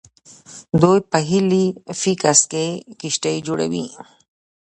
[0.81, 2.65] دوی په هیلیفیکس کې
[2.99, 3.85] کښتۍ جوړوي.